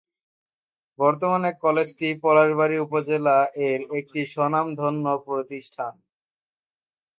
বর্তমানে 0.99 1.49
কলেজটি 1.63 2.07
পলাশবাড়ী 2.23 2.77
উপজেলা 2.85 3.37
এর 3.67 3.79
একটি 3.99 4.21
স্বনামধন্য 4.33 5.05
প্রতিষ্ঠান। 5.27 5.93